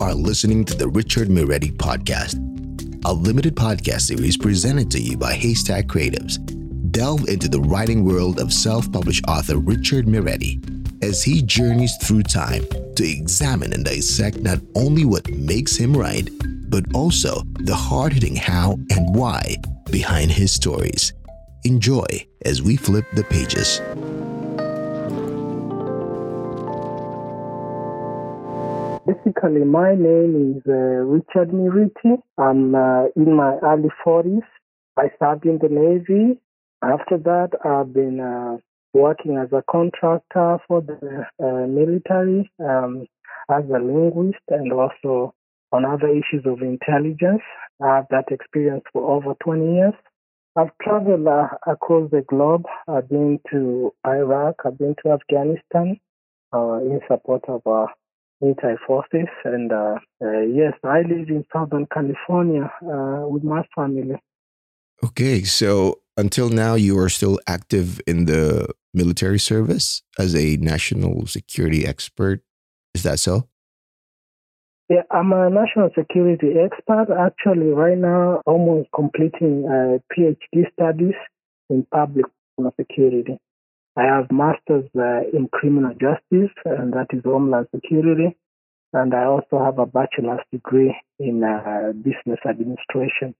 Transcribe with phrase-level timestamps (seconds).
[0.00, 2.36] are listening to the Richard Miretti Podcast,
[3.04, 6.38] a limited podcast series presented to you by Haystack Creatives.
[6.92, 10.62] Delve into the writing world of self published author Richard Miretti
[11.02, 12.64] as he journeys through time
[12.94, 16.30] to examine and dissect not only what makes him write,
[16.70, 19.56] but also the hard hitting how and why
[19.90, 21.12] behind his stories.
[21.64, 22.06] Enjoy
[22.44, 23.80] as we flip the pages.
[29.08, 32.20] Basically, my name is uh, Richard Miretti.
[32.36, 34.42] I'm uh, in my early 40s.
[34.98, 36.38] I served in the Navy.
[36.82, 38.58] After that, I've been uh,
[38.92, 43.06] working as a contractor for the uh, military um,
[43.50, 45.32] as a linguist and also
[45.72, 47.40] on other issues of intelligence.
[47.82, 49.94] I have that experience for over 20 years.
[50.54, 52.66] I've traveled uh, across the globe.
[52.86, 54.56] I've been to Iraq.
[54.66, 55.98] I've been to Afghanistan
[56.52, 57.62] uh, in support of
[58.40, 59.28] our military forces.
[59.44, 64.16] And uh, uh, yes, I live in Southern California uh, with my family.
[65.04, 71.26] Okay, so until now, you are still active in the military service as a national
[71.26, 72.40] security expert.
[72.94, 73.48] Is that so?
[74.88, 77.08] Yeah, I'm a national security expert.
[77.16, 81.14] Actually, right now, almost completing a PhD studies
[81.68, 82.24] in public
[82.80, 83.38] security.
[83.98, 88.36] I have masters uh, in criminal justice, and that is homeland security.
[88.92, 93.34] And I also have a bachelor's degree in uh, business administration.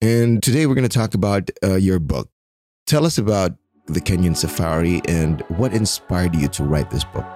[0.00, 2.30] And today we're going to talk about uh, your book.
[2.86, 3.52] Tell us about
[3.86, 7.26] the Kenyan safari and what inspired you to write this book.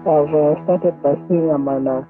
[0.00, 2.04] I've uh, started by saying I'm an uh,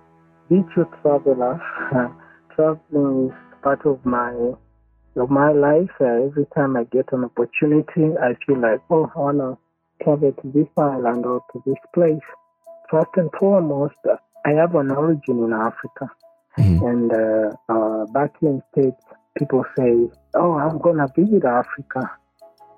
[0.48, 0.64] beach
[1.02, 1.60] traveler.
[2.54, 4.32] Traveling is part of my
[5.16, 5.90] of my life.
[6.00, 9.58] Uh, every time I get an opportunity, I feel like, oh, I wanna
[10.04, 12.22] travel to this island or to this place.
[12.88, 13.96] First and foremost,
[14.46, 16.12] I have an origin in Africa,
[16.58, 16.86] mm-hmm.
[16.86, 19.02] and uh, uh, back in states,
[19.36, 22.08] people say, "Oh, I'm gonna visit Africa."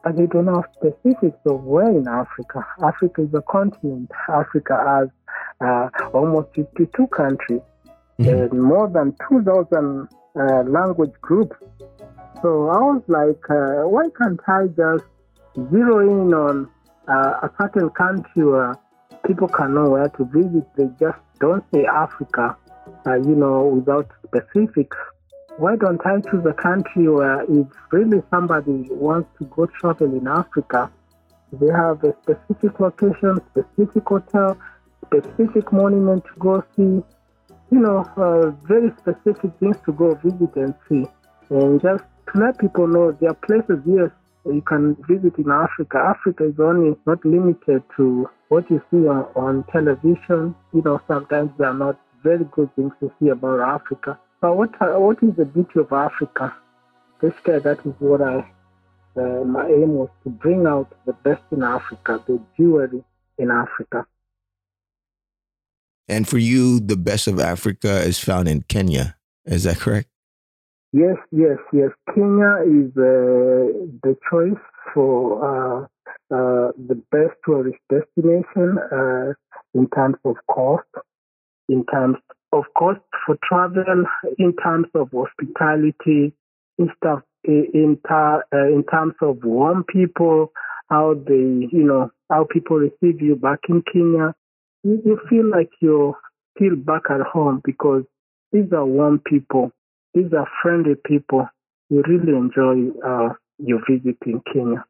[0.02, 2.66] But they don't have specifics of where in Africa.
[2.82, 4.10] Africa is a continent.
[4.28, 5.08] Africa has
[5.60, 7.60] uh, almost 52 countries
[8.18, 8.28] mm-hmm.
[8.28, 11.56] and more than 2,000 uh, language groups.
[12.42, 15.04] So I was like, uh, why can't I just
[15.70, 16.68] zero in on
[17.06, 18.74] uh, a certain country where
[19.26, 20.66] people can know where to visit?
[20.76, 22.56] They just don't say Africa,
[23.06, 24.96] uh, you know, without specifics
[25.58, 30.26] why don't I choose a country where if really somebody wants to go travel in
[30.26, 30.90] Africa,
[31.52, 34.56] they have a specific location, specific hotel,
[35.06, 37.02] specific monument to go see,
[37.70, 41.04] you know, uh, very specific things to go visit and see.
[41.50, 44.10] And just to let people know there are places, yes,
[44.46, 45.98] you can visit in Africa.
[45.98, 50.54] Africa is only not limited to what you see on, on television.
[50.72, 54.18] You know, sometimes there are not very good things to see about Africa.
[54.42, 54.70] But what
[55.00, 56.52] what is the beauty of Africa?
[57.20, 58.38] Basically, that is what I
[59.16, 63.04] uh, my aim was to bring out the best in Africa, the jewelry
[63.38, 64.04] in Africa.
[66.08, 69.16] And for you, the best of Africa is found in Kenya.
[69.44, 70.08] Is that correct?
[70.92, 71.90] Yes, yes, yes.
[72.12, 75.82] Kenya is uh, the choice for uh,
[76.34, 79.34] uh, the best tourist destination uh,
[79.74, 80.88] in terms of cost,
[81.68, 82.16] in terms
[82.52, 84.04] of course, for travel
[84.38, 86.32] in terms of hospitality,
[86.78, 90.52] in stuff, in, uh, in terms of warm people,
[90.88, 94.34] how they, you know, how people receive you back in Kenya,
[94.82, 96.16] you, you feel like you're
[96.56, 98.04] still back at home because
[98.52, 99.72] these are warm people.
[100.14, 101.48] These are friendly people.
[101.88, 104.84] You really enjoy uh, your visit in Kenya.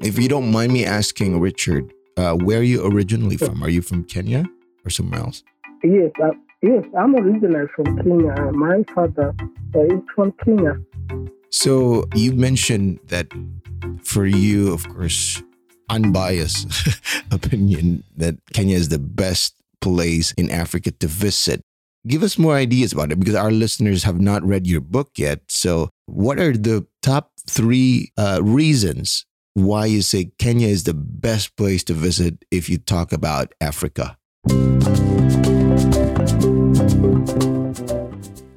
[0.00, 3.62] If you don't mind me asking, Richard, uh, where are you originally from?
[3.62, 4.44] Are you from Kenya
[4.84, 5.42] or somewhere else?
[5.82, 6.30] Yes, uh,
[6.62, 8.34] yes, I'm originally from Kenya.
[8.52, 9.34] My father
[9.74, 10.76] uh, is from Kenya.
[11.50, 13.28] So you mentioned that
[14.02, 15.42] for you, of course,
[15.88, 16.68] unbiased
[17.30, 21.62] opinion that Kenya is the best place in Africa to visit.
[22.06, 25.40] Give us more ideas about it because our listeners have not read your book yet.
[25.48, 29.24] So, what are the top three uh, reasons
[29.54, 34.16] why you say Kenya is the best place to visit if you talk about Africa.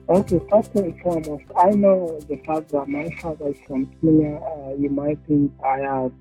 [0.08, 4.38] Okay, first and foremost, I know the fact that my father is from Kenya.
[4.38, 6.12] Uh, you might think I have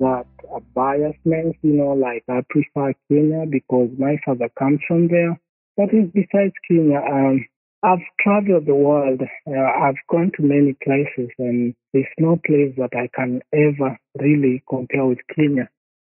[0.00, 0.26] that
[0.74, 5.38] biasness, you know, like I prefer Kenya because my father comes from there.
[5.76, 7.46] But besides Kenya, um,
[7.84, 9.20] I've traveled the world.
[9.46, 14.62] Uh, I've gone to many places, and there's no place that I can ever really
[14.66, 15.68] compare with Kenya.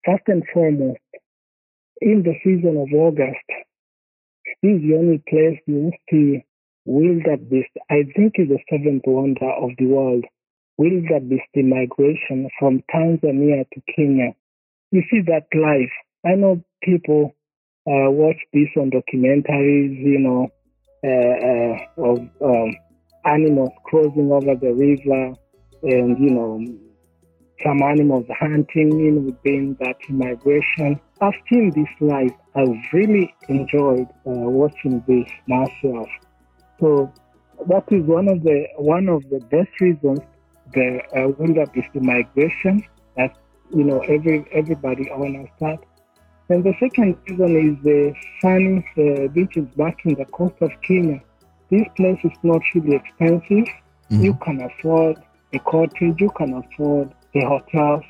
[0.06, 1.00] First and foremost,
[2.00, 3.44] in the season of August,
[4.62, 6.42] this is the only place you see
[6.86, 7.76] wildebeest.
[7.90, 10.24] I think is the seventh wonder of the world.
[10.78, 14.32] Wildebeest migration from Tanzania to Kenya.
[14.90, 15.92] You see that live.
[16.24, 17.34] I know people
[17.86, 20.48] uh, watch this on documentaries, you know,
[21.04, 22.76] uh, uh, of um,
[23.24, 25.34] animals crossing over the river
[25.82, 26.64] and, you know,
[27.62, 31.00] some animals hunting in within that migration.
[31.20, 32.30] I've seen this live.
[32.54, 36.08] I've really enjoyed uh, watching this myself.
[36.80, 37.12] So
[37.68, 40.20] that is one of the one of the best reasons
[40.72, 42.84] the uh, wildebeest migration
[43.16, 43.36] that
[43.74, 45.82] you know every everybody understands.
[46.50, 51.20] And the second reason is the sunny uh, beaches back in the coast of Kenya.
[51.70, 53.68] This place is not really expensive.
[54.10, 54.24] Mm-hmm.
[54.24, 55.18] You can afford
[55.52, 58.02] a cottage, you can afford a hotel,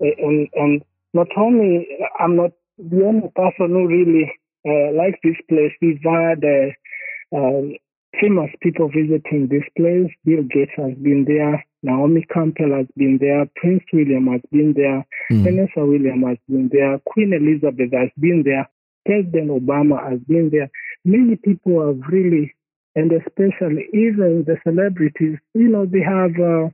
[0.00, 0.84] and, and
[1.14, 1.88] not only
[2.18, 4.30] I'm not the only person who really
[4.66, 5.72] uh, likes this place.
[5.80, 7.76] We've had uh, um,
[8.20, 10.10] famous people visiting this place.
[10.24, 11.64] Bill Gates has been there.
[11.82, 13.46] Naomi Campbell has been there.
[13.56, 15.06] Prince William has been there.
[15.32, 15.44] Mm.
[15.44, 16.98] Vanessa William has been there.
[17.06, 18.68] Queen Elizabeth has been there.
[19.06, 20.70] President Obama has been there.
[21.04, 22.54] Many people have really,
[22.94, 26.68] and especially even the celebrities, you know, they have uh,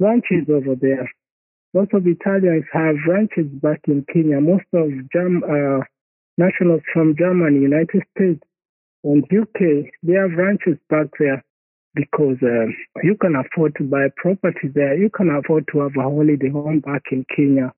[0.00, 1.08] ranches over there.
[1.72, 4.40] Most of Italians have ranches back in Kenya.
[4.40, 5.84] Most of Jam, uh,
[6.36, 8.42] nationals from Germany, United States,
[9.04, 11.44] and UK, they have ranches back there
[11.94, 12.66] because uh,
[13.02, 14.96] you can afford to buy property there.
[14.96, 17.72] You can afford to have a holiday home back in Kenya.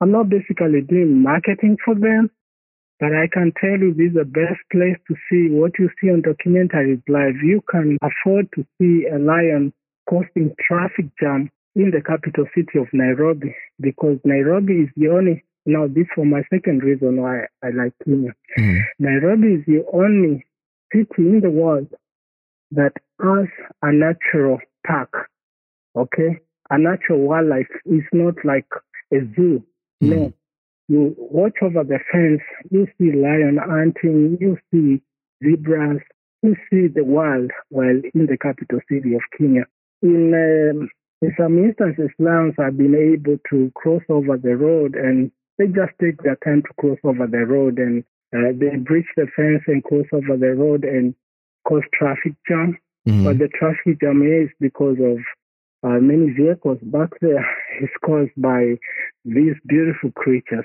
[0.00, 2.30] I'm not basically doing marketing for them,
[3.00, 6.10] but I can tell you this is the best place to see what you see
[6.10, 7.36] on documentaries live.
[7.42, 9.72] You can afford to see a lion
[10.08, 15.86] causing traffic jam in the capital city of Nairobi because Nairobi is the only now
[15.88, 18.32] this for my second reason why I like Kenya.
[18.58, 18.80] Mm.
[18.98, 20.46] Nairobi is the only
[20.96, 21.88] city in the world
[22.70, 23.48] that has
[23.82, 25.28] a natural park.
[25.96, 26.40] Okay,
[26.70, 28.66] a natural wildlife is not like
[29.12, 29.64] a zoo.
[30.02, 30.08] Mm.
[30.08, 30.32] No,
[30.88, 35.02] you watch over the fence, you see lion hunting, you see
[35.42, 36.00] zebras,
[36.42, 39.64] you see the wild while in the capital city of Kenya.
[40.02, 40.90] In, um,
[41.22, 45.92] in some instances, lions have been able to cross over the road and they just
[46.00, 48.04] take their time to cross over the road and
[48.34, 51.14] uh, they breach the fence and cross over the road and
[51.66, 52.78] cause traffic jam.
[53.06, 53.24] Mm-hmm.
[53.24, 55.18] But the traffic jam is because of
[55.84, 57.46] uh, many vehicles back there
[57.82, 58.74] is caused by
[59.24, 60.64] these beautiful creatures.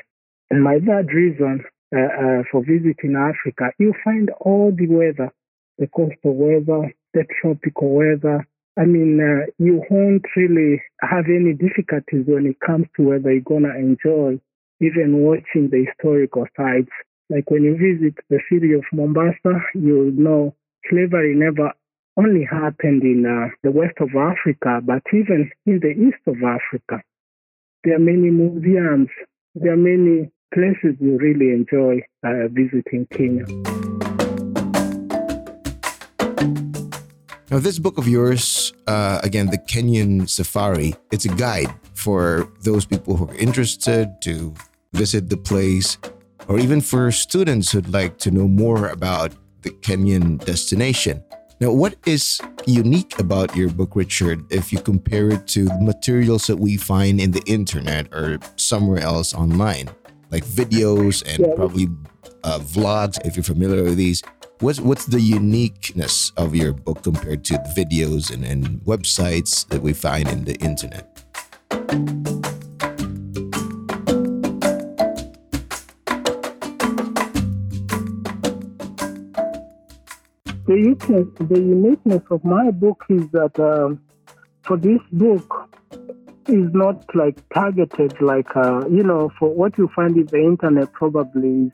[0.49, 1.63] And my third reason
[1.95, 5.31] uh, uh, for visiting Africa, you find all the weather,
[5.77, 8.47] the coastal weather, the tropical weather.
[8.77, 13.41] I mean, uh, you won't really have any difficulties when it comes to whether you're
[13.41, 14.39] going to enjoy
[14.79, 16.89] even watching the historical sites
[17.31, 20.53] like when you visit the city of Mombasa, you'll know
[20.89, 21.71] slavery never
[22.17, 27.01] only happened in uh, the west of Africa, but even in the east of Africa.
[27.85, 29.07] There are many museums,
[29.55, 33.45] there are many places you really enjoy uh, visiting Kenya.
[37.49, 42.85] Now, this book of yours, uh, again, the Kenyan Safari, it's a guide for those
[42.85, 44.53] people who are interested to
[44.93, 45.97] visit the place
[46.51, 49.31] or even for students who'd like to know more about
[49.61, 51.23] the Kenyan destination.
[51.61, 56.47] Now, what is unique about your book, Richard, if you compare it to the materials
[56.47, 59.91] that we find in the internet or somewhere else online,
[60.29, 61.55] like videos and yeah.
[61.55, 61.87] probably
[62.43, 64.21] uh, vlogs, if you're familiar with these?
[64.59, 69.81] What's, what's the uniqueness of your book compared to the videos and, and websites that
[69.81, 72.20] we find in the internet?
[81.09, 84.01] Uniqueness, the uniqueness of my book is that um,
[84.63, 85.69] for this book
[86.47, 90.91] is not like targeted like uh, you know for what you find in the internet
[90.93, 91.71] probably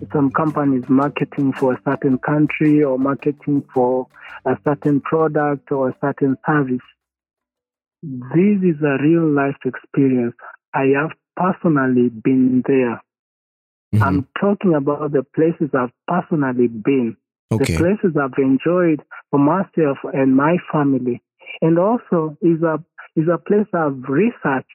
[0.00, 4.06] is some companies marketing for a certain country or marketing for
[4.44, 6.82] a certain product or a certain service.
[8.02, 10.34] This is a real life experience.
[10.74, 13.00] I have personally been there.
[13.94, 14.02] Mm-hmm.
[14.02, 17.16] I'm talking about the places I've personally been.
[17.54, 17.74] Okay.
[17.74, 21.22] The places I've enjoyed for myself and my family.
[21.60, 22.82] And also is a
[23.16, 24.74] is a place I've researched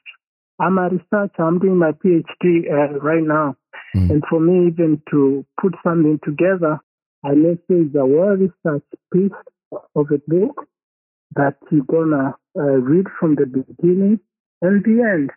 [0.60, 1.42] I'm a researcher.
[1.42, 3.56] I'm doing my PhD uh, right now.
[3.96, 4.10] Mm.
[4.10, 6.78] And for me, even to put something together,
[7.24, 9.32] I may say it's a well researched piece
[9.72, 10.66] of a book
[11.36, 14.20] that you're going to uh, read from the beginning
[14.60, 15.30] and the end.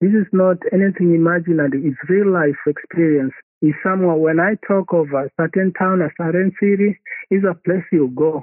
[0.00, 3.32] This is not anything imaginary, it's real life experience.
[3.62, 6.98] It's somewhere, when I talk of a certain town, a certain city,
[7.30, 8.42] it's a place you go.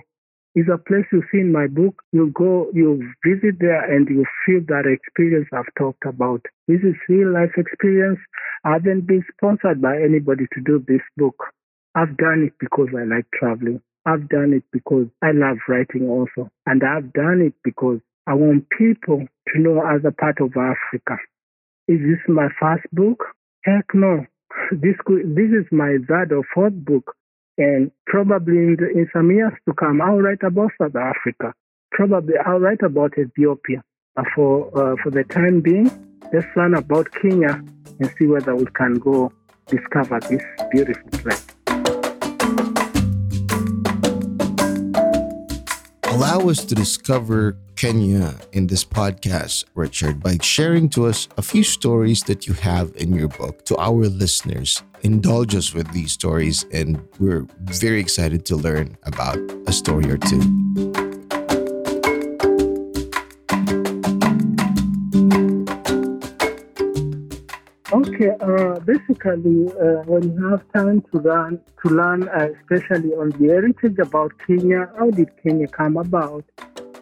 [0.55, 2.01] It's a place you see in my book.
[2.13, 6.45] You go, you visit there and you feel that experience I've talked about.
[6.69, 8.19] This is real life experience.
[8.63, 11.35] I haven't been sponsored by anybody to do this book.
[11.95, 13.81] I've done it because I like traveling.
[14.05, 16.49] I've done it because I love writing also.
[16.65, 21.17] And I've done it because I want people to know a part of Africa.
[21.89, 23.25] Is this my first book?
[23.65, 24.25] Heck no.
[24.71, 27.15] This this is my third or fourth book.
[27.57, 31.53] And probably in, the, in some years to come, I'll write about South Africa.
[31.91, 33.83] Probably I'll write about Ethiopia.
[34.17, 35.89] Uh, for, uh, for the time being,
[36.33, 37.61] let's learn about Kenya
[37.99, 39.31] and see whether we can go
[39.67, 41.48] discover this beautiful place.
[46.09, 51.63] Allow us to discover Kenya in this podcast, Richard, by sharing to us a few
[51.63, 54.81] stories that you have in your book to our listeners.
[55.03, 59.37] Indulge us with these stories, and we're very excited to learn about
[59.67, 61.08] a story or two.
[68.21, 73.29] Okay, uh, basically, uh, when you have time to learn, to learn, uh, especially on
[73.29, 76.43] the heritage about Kenya, how did Kenya come about?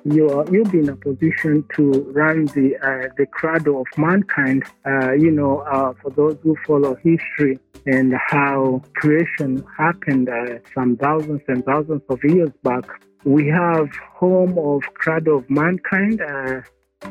[0.04, 4.66] You are, you'll be in a position to run the uh, the cradle of mankind.
[4.86, 7.58] Uh, you know, uh, for those who follow history
[7.88, 10.30] and how creation happened
[10.76, 12.86] some thousands and thousands of years back,
[13.24, 16.22] we have home of cradle of mankind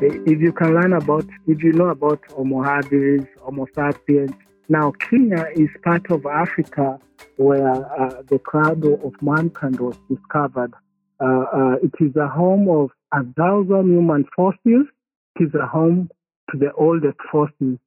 [0.01, 4.31] if you can learn about, if you know about Homo habilis, Homo sapiens,
[4.69, 6.99] now Kenya is part of Africa
[7.37, 10.73] where uh, the cradle of mankind was discovered.
[11.19, 14.87] Uh, uh, it is a home of a thousand human fossils.
[15.39, 16.09] It is a home
[16.51, 17.79] to the oldest fossils.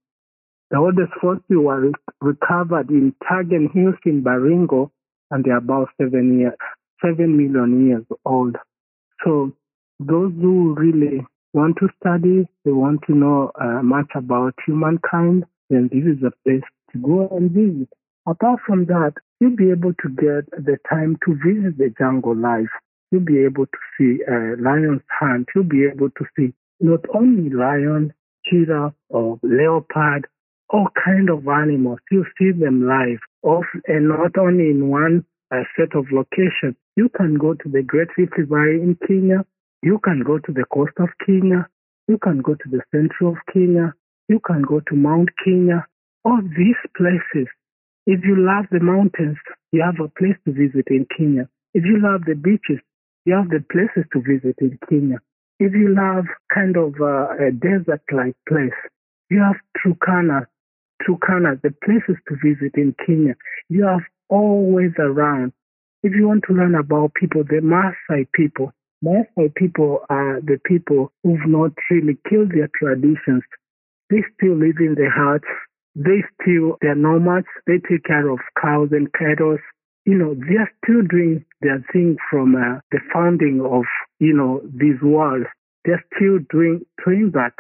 [0.71, 4.91] The oldest fossils were re- recovered in Tugen Hills in Baringo,
[5.31, 6.55] and they're about seven years,
[7.05, 8.57] seven million years old.
[9.25, 9.53] So
[9.99, 15.89] those who really want to study, they want to know uh, much about humankind, then
[15.93, 17.89] this is the place to go and visit.
[18.27, 22.69] Apart from that, you'll be able to get the time to visit the jungle life.
[23.11, 25.49] You'll be able to see a uh, lion's hunt.
[25.55, 28.13] You'll be able to see not only lion,
[28.47, 30.29] cheetah, or leopard,
[30.69, 31.99] all kind of animals.
[32.11, 33.19] You'll see them live,
[33.89, 36.77] and not only in one uh, set of locations.
[36.97, 39.45] You can go to the Great Rift Valley in Kenya.
[39.83, 41.67] You can go to the coast of Kenya.
[42.07, 43.95] You can go to the center of Kenya.
[44.29, 45.87] You can go to Mount Kenya.
[46.25, 47.49] All these places.
[48.07, 49.39] If you love the mountains,
[49.73, 51.49] you have a place to visit in Kenya.
[51.73, 52.81] If you love the beaches,
[53.25, 55.19] you have the places to visit in Kenya.
[55.59, 58.77] If you love kind of uh, a desert-like place,
[59.31, 60.47] you have Turkana,
[61.07, 63.35] Turkana, the places to visit in Kenya.
[63.69, 65.53] You have always around.
[66.03, 68.73] If you want to learn about people, the Maasai people,
[69.05, 73.43] Maasai people are the people who've not really killed their traditions.
[74.11, 75.49] They still live in their huts.
[75.95, 77.47] They still, they're nomads.
[77.67, 79.57] They take care of cows and cattle.
[80.05, 83.85] You know, they are still doing their thing from uh, the founding of,
[84.19, 85.47] you know, these worlds.
[85.85, 87.55] They're still doing, doing that.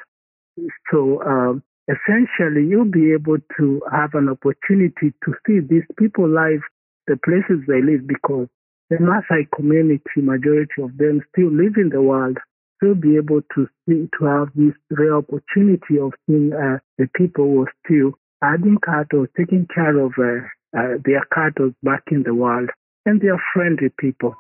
[0.92, 6.60] So, um, essentially, you'll be able to have an opportunity to see these people live,
[7.06, 8.48] the places they live, because
[8.90, 12.38] the Maasai community, majority of them still live in the world,
[12.76, 17.44] still be able to see, to have this rare opportunity of seeing uh, the people
[17.44, 20.42] who are still adding cattle, taking care of uh,
[20.76, 22.68] uh, their cattle back in the world,
[23.06, 24.34] and they are friendly people.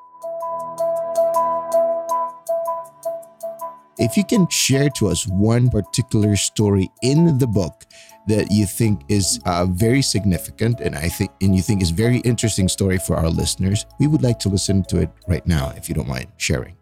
[4.00, 7.84] If you can share to us one particular story in the book
[8.28, 12.20] that you think is uh, very significant and I think and you think is very
[12.20, 15.90] interesting story for our listeners, we would like to listen to it right now if
[15.90, 16.78] you don't mind sharing.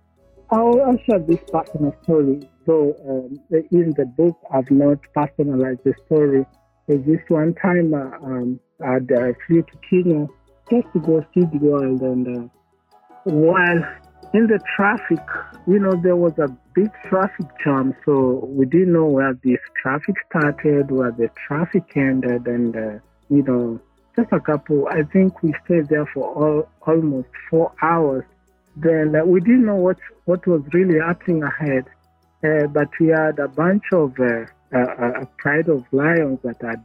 [0.53, 2.49] I'll, I'll share this personal story.
[2.67, 6.47] So um, in the book, I've not personalized the story.
[6.87, 10.29] There's this one time uh, um, I uh, flew to Kenya
[10.71, 12.49] just to go see the world, and uh,
[13.25, 13.83] while
[14.35, 15.25] in the traffic,
[15.67, 20.15] you know, there was a big traffic jam, so we didn't know where this traffic
[20.29, 23.81] started, where the traffic ended, and uh, you know,
[24.15, 24.87] just a couple.
[24.89, 28.25] I think we stayed there for all, almost four hours.
[28.77, 31.85] Then uh, we didn't know what what was really happening ahead,
[32.45, 36.85] uh, but we had a bunch of uh, a, a pride of lions that had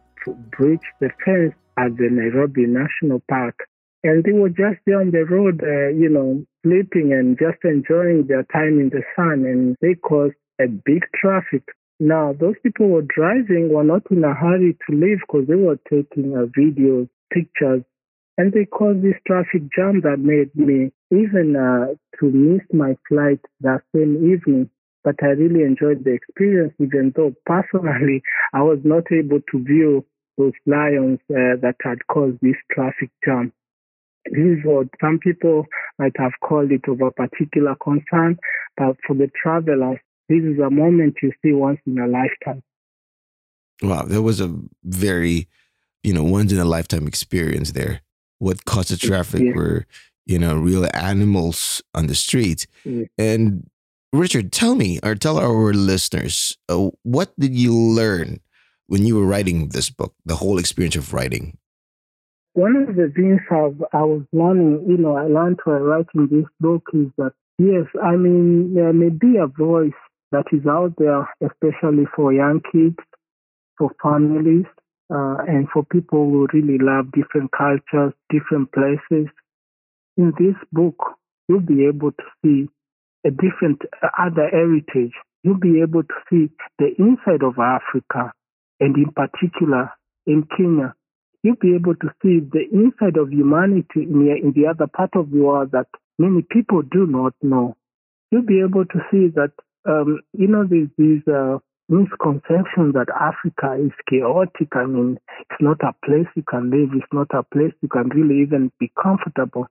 [0.58, 3.68] breached the fence at the Nairobi National Park.
[4.04, 8.28] And they were just there on the road, uh, you know, sleeping and just enjoying
[8.28, 9.46] their time in the sun.
[9.46, 11.64] And they caused a big traffic.
[12.00, 15.80] Now, those people were driving were not in a hurry to leave because they were
[15.90, 17.84] taking uh, videos, pictures,
[18.38, 23.40] and they caused this traffic jam that made me even uh, to miss my flight
[23.62, 24.70] that same evening.
[25.04, 30.06] But I really enjoyed the experience, even though personally I was not able to view
[30.38, 33.54] those lions uh, that had caused this traffic jam.
[34.26, 35.66] This is what some people
[36.00, 38.40] might have called it of a particular concern,
[38.78, 40.00] but for the travelers,
[40.30, 42.64] this is a moment you see once in a lifetime.
[43.82, 45.48] Wow, that was a very,
[46.04, 48.02] you know, once in a lifetime experience there.
[48.40, 49.54] What caused the traffic yeah.
[49.54, 49.86] were,
[50.26, 52.66] you know, real animals on the street.
[52.86, 53.06] Yeah.
[53.18, 53.70] And
[54.14, 58.40] Richard, tell me or tell our listeners, uh, what did you learn
[58.88, 61.58] when you were writing this book, the whole experience of writing?
[62.54, 66.46] One of the things I've, I was learning, you know, I learned while writing this
[66.60, 69.98] book is that, yes, I mean, there may be a voice
[70.32, 72.98] that is out there, especially for young kids,
[73.78, 74.66] for families,
[75.10, 79.30] uh, and for people who really love different cultures, different places.
[80.18, 80.96] In this book,
[81.48, 82.70] you'll be able to see
[83.26, 85.14] a different uh, other heritage.
[85.44, 88.32] You'll be able to see the inside of Africa,
[88.80, 89.92] and in particular
[90.28, 90.94] in Kenya,
[91.44, 95.12] you'll be able to see the inside of humanity in the, in the other part
[95.16, 97.76] of the world that many people do not know.
[98.32, 99.52] You'll be able to see that,
[99.86, 101.60] um, you know, these, these uh,
[101.90, 104.70] misconceptions that Africa is chaotic.
[104.74, 106.90] I mean, it's not a place you can live.
[106.94, 109.68] It's not a place you can really even be comfortable.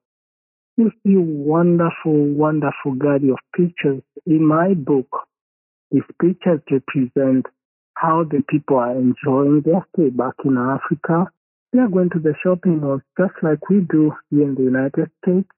[0.76, 5.08] You see wonderful, wonderful gallery of pictures in my book.
[5.90, 7.46] These pictures represent
[7.94, 11.30] how the people are enjoying their stay back in Africa.
[11.72, 15.10] They are going to the shopping malls just like we do here in the United
[15.24, 15.48] States.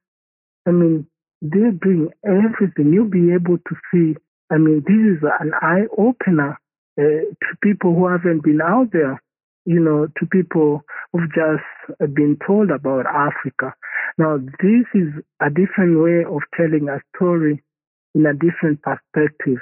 [0.65, 1.07] I mean,
[1.41, 2.93] they bring everything.
[2.93, 4.15] You'll be able to see.
[4.49, 6.57] I mean, this is an eye opener
[6.97, 9.21] uh, to people who haven't been out there,
[9.65, 13.73] you know, to people who've just been told about Africa.
[14.17, 15.09] Now, this is
[15.41, 17.61] a different way of telling a story
[18.13, 19.59] in a different perspective.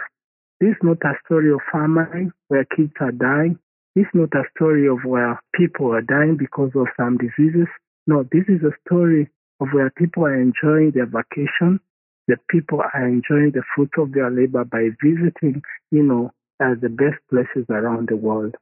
[0.59, 3.57] This is not a story of famine where kids are dying.
[3.95, 7.67] Is not a story of where people are dying because of some diseases.
[8.07, 9.29] No, this is a story
[9.59, 11.79] of where people are enjoying their vacation.
[12.27, 16.89] The people are enjoying the fruits of their labor by visiting, you know, uh, the
[16.89, 18.55] best places around the world.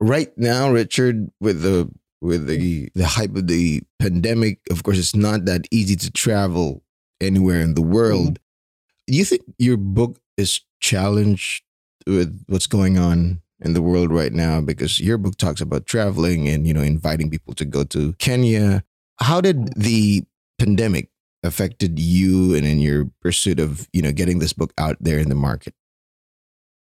[0.00, 1.88] Right now, Richard, with the
[2.20, 6.82] with the the hype of the pandemic, of course, it's not that easy to travel
[7.20, 8.40] anywhere in the world.
[8.40, 9.12] Mm-hmm.
[9.12, 11.62] Do you think your book is challenged
[12.06, 16.48] with what's going on in the world right now because your book talks about traveling
[16.48, 18.84] and you know inviting people to go to Kenya.
[19.20, 20.24] How did the
[20.58, 21.10] pandemic
[21.42, 25.28] affected you and in your pursuit of you know getting this book out there in
[25.28, 25.74] the market?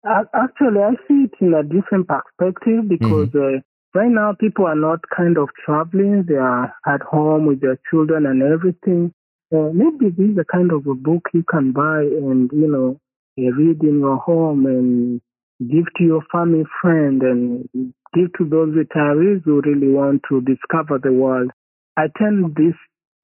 [0.05, 3.59] Actually, I see it in a different perspective because mm-hmm.
[3.59, 7.79] uh, right now people are not kind of traveling; they are at home with their
[7.91, 9.13] children and everything.
[9.55, 12.99] Uh, maybe this is a kind of a book you can buy and you know
[13.37, 15.21] read in your home and
[15.69, 17.69] give to your family friend and
[18.15, 21.51] give to those retirees who really want to discover the world.
[21.97, 22.75] I tell this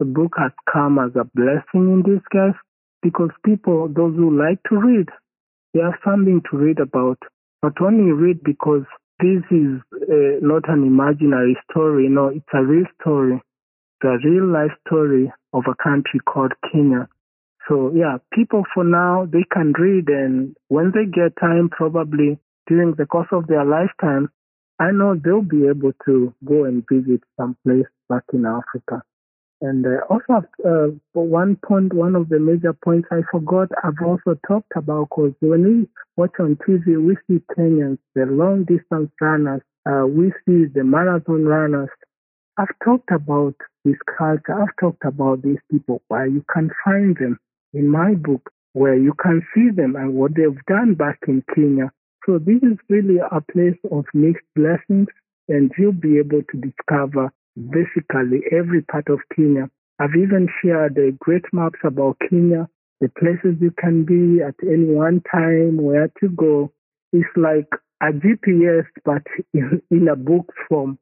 [0.01, 2.59] book has come as a blessing in disguise
[3.03, 5.09] because people, those who like to read,
[5.75, 7.19] they have something to read about.
[7.63, 8.85] Not only read because
[9.21, 13.41] this is uh, not an imaginary story, no, it's a real story,
[14.01, 17.09] the real life story of a country called Kenya.
[17.69, 22.95] So yeah, people for now they can read, and when they get time, probably during
[22.95, 24.31] the course of their lifetime,
[24.79, 29.03] I know they'll be able to go and visit some place back in Africa.
[29.61, 34.39] And uh, also, uh, one point, one of the major points I forgot, I've also
[34.47, 39.63] talked about because when we watch on TV, we see Kenyans, the long distance runners,
[39.85, 41.89] uh, we see the marathon runners.
[42.57, 47.39] I've talked about this culture, I've talked about these people where you can find them
[47.73, 51.91] in my book where you can see them and what they've done back in Kenya.
[52.27, 55.09] So this is really a place of mixed blessings
[55.49, 59.71] and you'll be able to discover basically every part of Kenya.
[59.99, 62.69] I've even shared uh, great maps about Kenya,
[63.01, 66.73] the places you can be at any one time, where to go.
[67.13, 67.69] It's like
[68.01, 70.99] a GPS, but in, in a book form.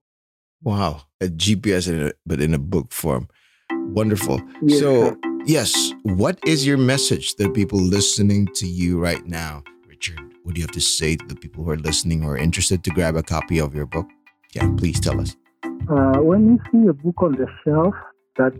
[0.63, 3.29] Wow, a GPS, in a, but in a book form.
[3.71, 4.41] Wonderful.
[4.63, 9.63] Yes, so, yes, what is your message to the people listening to you right now,
[9.87, 12.39] Richard, what do you have to say to the people who are listening or are
[12.39, 14.07] interested to grab a copy of your book?
[14.55, 15.37] Yeah, please tell us.
[15.65, 17.95] Uh, when you see a book on the shelf
[18.37, 18.53] that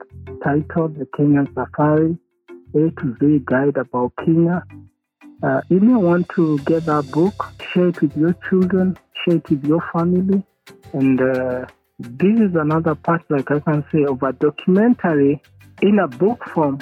[0.43, 2.17] titled The Kenyan Safari,
[2.75, 4.65] A to Z Guide About Kenya,
[5.43, 9.51] uh, you may want to get that book, share it with your children, share it
[9.51, 10.43] with your family,
[10.93, 11.67] and uh,
[11.99, 15.41] this is another part, like I can say, of a documentary
[15.81, 16.79] in a book form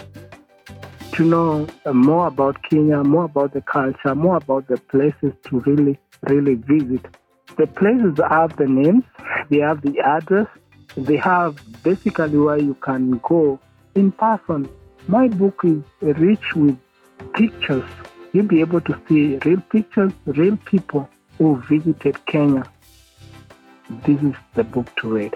[1.13, 5.61] to know uh, more about Kenya, more about the culture, more about the places to
[5.61, 5.99] really,
[6.29, 7.07] really visit.
[7.57, 9.05] The places have the names,
[9.51, 10.49] they have the address,
[10.97, 13.61] they have basically where you can go
[13.95, 14.69] in person.
[15.07, 16.77] My book is rich with
[17.35, 17.89] pictures.
[18.33, 22.65] You'll be able to see real pictures, real people who visited Kenya.
[23.91, 25.35] This is the book to read.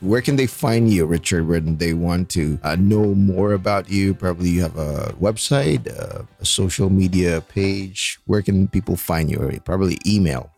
[0.00, 4.14] Where can they find you, Richard, when they want to uh, know more about you?
[4.14, 8.18] Probably you have a website, uh, a social media page.
[8.26, 9.60] Where can people find you?
[9.64, 10.50] Probably email.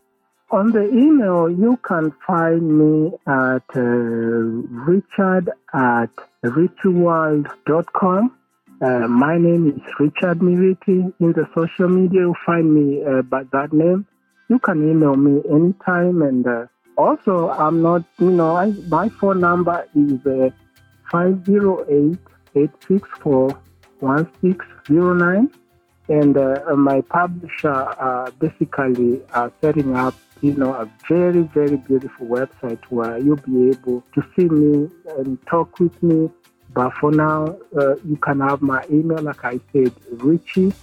[0.49, 3.81] On the email, you can find me at uh,
[4.89, 6.09] richard at
[6.43, 8.31] richworld.com.
[8.81, 11.13] Uh, my name is Richard Miriti.
[11.19, 14.07] In the social media, you find me uh, by that name.
[14.49, 16.65] You can email me anytime and uh,
[16.97, 20.49] also, I'm not, you know, I, my phone number is uh,
[21.11, 22.17] 508
[22.55, 23.61] 864
[23.99, 25.51] 1609.
[26.07, 32.27] And uh, my publisher uh, basically are setting up, you know, a very, very beautiful
[32.27, 36.29] website where you'll be able to see me and talk with me.
[36.73, 40.73] But for now, uh, you can have my email, like I said, Richie,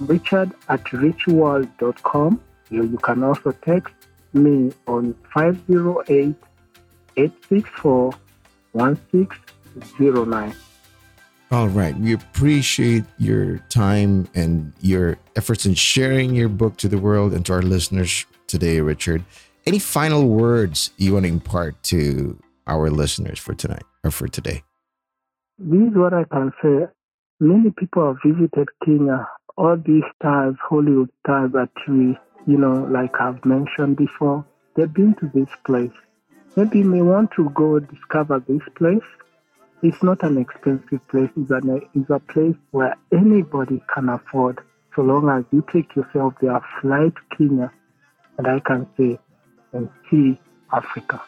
[0.00, 2.40] Richard at richworld.com.
[2.68, 3.94] You, you can also text
[4.36, 6.34] me on 508
[7.16, 8.14] 864
[8.72, 10.54] 1609.
[11.52, 11.96] All right.
[11.98, 17.46] We appreciate your time and your efforts in sharing your book to the world and
[17.46, 19.24] to our listeners today, Richard.
[19.64, 24.62] Any final words you want to impart to our listeners for tonight or for today?
[25.58, 26.86] This is what I can say.
[27.38, 29.26] Many people have visited Kenya.
[29.56, 35.14] All these stars, Hollywood stars that we you know, like I've mentioned before, they've been
[35.16, 35.90] to this place.
[36.54, 39.02] Maybe may want to go discover this place.
[39.82, 41.30] It's not an expensive place.
[41.36, 44.60] It's, an, it's a place where anybody can afford,
[44.94, 47.72] so long as you take yourself there, fly to Kenya,
[48.38, 49.18] and I can say,
[49.72, 50.38] and see
[50.72, 51.22] Africa.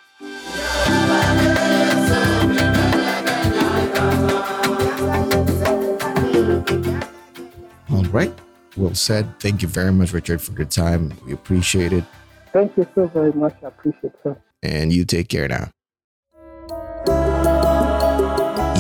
[7.91, 8.33] All right.
[8.79, 9.41] Well said.
[9.41, 11.13] Thank you very much, Richard, for your time.
[11.27, 12.05] We appreciate it.
[12.53, 13.57] Thank you so very much.
[13.63, 14.41] I appreciate it.
[14.63, 15.71] And you take care now.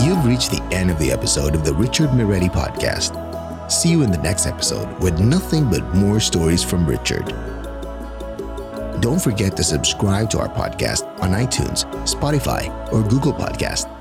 [0.05, 3.71] You've reached the end of the episode of the Richard Miretti podcast.
[3.71, 7.27] See you in the next episode with nothing but more stories from Richard.
[9.01, 13.98] Don't forget to subscribe to our podcast on iTunes, Spotify, or Google Podcast